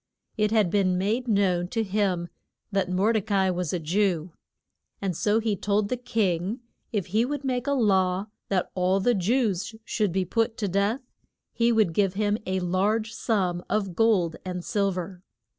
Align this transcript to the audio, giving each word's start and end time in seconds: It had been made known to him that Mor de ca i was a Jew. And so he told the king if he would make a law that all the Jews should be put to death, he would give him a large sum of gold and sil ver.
It 0.35 0.49
had 0.49 0.71
been 0.71 0.97
made 0.97 1.27
known 1.27 1.67
to 1.67 1.83
him 1.83 2.27
that 2.71 2.89
Mor 2.89 3.13
de 3.13 3.21
ca 3.21 3.35
i 3.35 3.51
was 3.51 3.71
a 3.71 3.77
Jew. 3.77 4.31
And 4.99 5.15
so 5.15 5.37
he 5.39 5.55
told 5.55 5.89
the 5.89 5.95
king 5.95 6.61
if 6.91 7.05
he 7.05 7.23
would 7.23 7.43
make 7.43 7.67
a 7.67 7.73
law 7.73 8.25
that 8.49 8.71
all 8.73 8.99
the 8.99 9.13
Jews 9.13 9.75
should 9.85 10.11
be 10.11 10.25
put 10.25 10.57
to 10.57 10.67
death, 10.67 11.01
he 11.53 11.71
would 11.71 11.93
give 11.93 12.15
him 12.15 12.39
a 12.47 12.59
large 12.61 13.13
sum 13.13 13.63
of 13.69 13.95
gold 13.95 14.37
and 14.43 14.65
sil 14.65 14.89
ver. 14.89 15.21